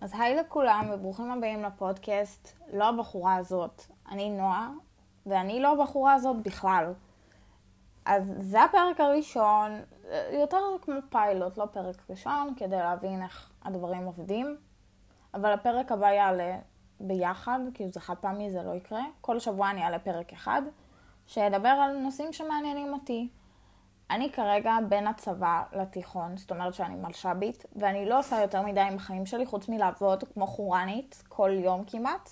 [0.00, 4.70] אז היי לכולם וברוכים הבאים לפודקאסט, לא הבחורה הזאת, אני נועה,
[5.26, 6.92] ואני לא הבחורה הזאת בכלל.
[8.04, 9.82] אז זה הפרק הראשון,
[10.32, 14.56] יותר כמו פיילוט, לא פרק ראשון, כדי להבין איך הדברים עובדים.
[15.34, 16.58] אבל הפרק הבא יעלה
[17.00, 19.02] ביחד, כאילו זה חד פעמי, זה לא יקרה.
[19.20, 20.62] כל שבוע אני אעלה פרק אחד,
[21.26, 23.28] שידבר על נושאים שמעניינים אותי.
[24.10, 28.96] אני כרגע בין הצבא לתיכון, זאת אומרת שאני מלש"בית, ואני לא עושה יותר מדי עם
[28.96, 32.30] החיים שלי, חוץ מלעבוד כמו חורנית כל יום כמעט.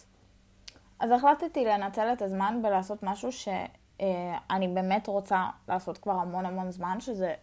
[1.00, 7.00] אז החלטתי לנצל את הזמן ולעשות משהו שאני באמת רוצה לעשות כבר המון המון זמן,
[7.00, 7.34] שזה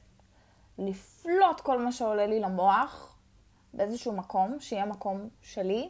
[0.78, 3.18] לפלוט כל מה שעולה לי למוח
[3.74, 5.90] באיזשהו מקום, שיהיה מקום שלי.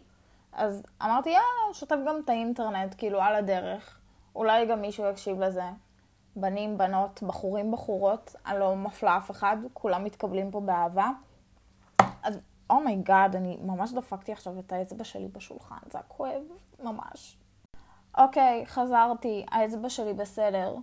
[0.53, 3.99] אז אמרתי, יאללה, שוטף גם את האינטרנט, כאילו על הדרך.
[4.35, 5.63] אולי גם מישהו יקשיב לזה.
[6.35, 11.09] בנים, בנות, בחורים, בחורות, אני לא מפלה אף אחד, כולם מתקבלים פה באהבה.
[12.23, 16.07] אז oh my god, oh אני ממש דפקתי עכשיו את האצבע שלי בשולחן, זה היה
[16.07, 16.41] כואב,
[16.83, 17.37] ממש.
[18.17, 20.75] אוקיי, חזרתי, האצבע שלי בסדר.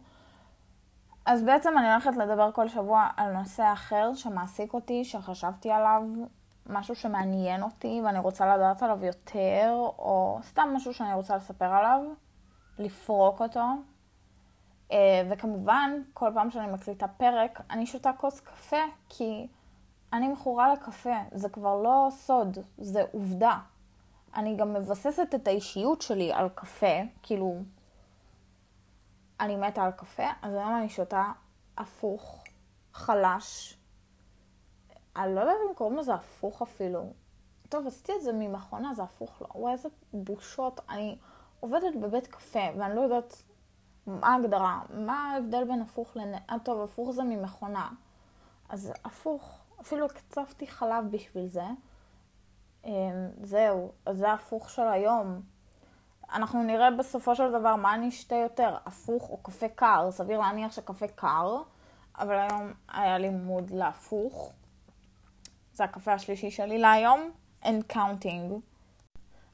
[1.27, 6.03] אז בעצם אני הולכת לדבר כל שבוע על נושא אחר שמעסיק אותי, שחשבתי עליו,
[6.67, 12.01] משהו שמעניין אותי ואני רוצה לדעת עליו יותר, או סתם משהו שאני רוצה לספר עליו,
[12.79, 13.65] לפרוק אותו.
[14.93, 19.47] אה, וכמובן, כל פעם שאני מקליטה פרק, אני שותה כוס קפה, כי
[20.13, 21.17] אני מכורה לקפה.
[21.33, 23.59] זה כבר לא סוד, זה עובדה.
[24.35, 27.57] אני גם מבססת את האישיות שלי על קפה, כאילו,
[29.41, 31.33] אני מתה על קפה, אז היום אני שותה
[31.79, 32.45] הפוך,
[32.93, 33.77] חלש.
[35.17, 37.13] אני לא יודעת אם קוראים לזה הפוך אפילו.
[37.69, 39.47] טוב, עשיתי את זה ממכונה, זה הפוך לא.
[39.55, 40.81] וואי, איזה בושות.
[40.89, 41.19] אני
[41.61, 43.43] עובדת בבית קפה, ואני לא יודעת
[44.21, 44.81] מה ההגדרה?
[44.91, 46.35] מה ההבדל בין הפוך לנ...
[46.35, 47.89] אה, טוב, הפוך זה ממכונה.
[48.69, 51.65] אז הפוך, אפילו הקצבתי חלב בשביל זה.
[52.85, 55.41] אמ, זהו, אז זה ההפוך של היום.
[56.33, 60.09] אנחנו נראה בסופו של דבר מה אני אשתה יותר, הפוך או קפה קר.
[60.11, 61.63] סביר להניח שקפה קר,
[62.19, 64.53] אבל היום היה לי מוד להפוך.
[65.73, 67.31] זה הקפה השלישי שלי להיום,
[67.65, 68.55] and counting.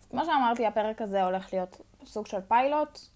[0.00, 3.15] אז כמו שאמרתי, הפרק הזה הולך להיות סוג של פיילוט.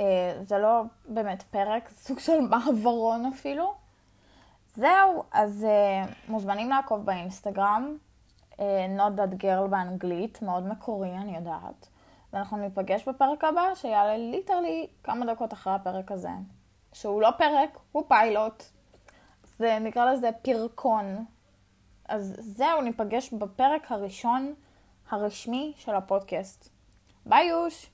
[0.00, 0.04] אה,
[0.42, 3.74] זה לא באמת פרק, זה סוג של מעברון אפילו.
[4.76, 7.96] זהו, אז uh, מוזמנים לעקוב באינסטגרם,
[8.52, 8.56] uh,
[8.96, 11.88] not that girl באנגלית, מאוד מקורי, אני יודעת.
[12.32, 16.28] ואנחנו ניפגש בפרק הבא, שיעלה literally כמה דקות אחרי הפרק הזה.
[16.92, 18.62] שהוא לא פרק, הוא פיילוט.
[19.58, 21.24] זה, נקרא לזה פרקון.
[22.08, 24.54] אז זהו, ניפגש בפרק הראשון
[25.10, 26.68] הרשמי של הפודקאסט.
[27.26, 27.90] ביי יוש!